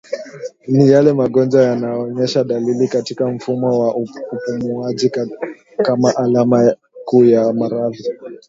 Ni 0.71 0.87
yale 0.91 1.13
magonjwa 1.13 1.61
yanayoonesha 1.63 2.43
dalili 2.43 2.87
katika 2.87 3.27
mfumo 3.27 3.79
wa 3.79 3.95
upumuaji 4.31 5.11
kama 5.77 6.15
alama 6.15 6.75
kuu 7.05 7.25
ya 7.25 7.53
maradhi 7.53 8.03